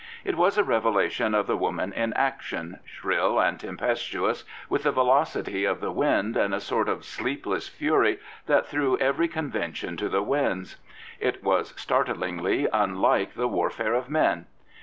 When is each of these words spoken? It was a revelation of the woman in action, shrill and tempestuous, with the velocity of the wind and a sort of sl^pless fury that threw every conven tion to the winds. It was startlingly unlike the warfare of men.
It 0.25 0.35
was 0.35 0.57
a 0.57 0.63
revelation 0.63 1.35
of 1.35 1.45
the 1.45 1.55
woman 1.55 1.93
in 1.93 2.11
action, 2.13 2.79
shrill 2.85 3.39
and 3.39 3.59
tempestuous, 3.59 4.43
with 4.67 4.81
the 4.81 4.91
velocity 4.91 5.63
of 5.63 5.79
the 5.79 5.91
wind 5.91 6.35
and 6.35 6.55
a 6.55 6.59
sort 6.59 6.89
of 6.89 7.01
sl^pless 7.01 7.69
fury 7.69 8.19
that 8.47 8.65
threw 8.65 8.97
every 8.97 9.29
conven 9.29 9.75
tion 9.75 9.97
to 9.97 10.09
the 10.09 10.23
winds. 10.23 10.77
It 11.19 11.43
was 11.43 11.75
startlingly 11.79 12.67
unlike 12.73 13.35
the 13.35 13.47
warfare 13.47 13.93
of 13.93 14.09
men. 14.09 14.47